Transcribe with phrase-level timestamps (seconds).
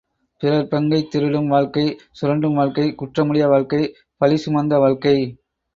[0.41, 1.99] பிறர் பங்கைத் திருடும் வாழ்க்கை
[2.21, 3.95] சுரண்டும் வாழ்க்கை குற்றமுடைய வாழ்க்கை
[4.21, 5.15] பழிசுமந்த வாழ்க்கை.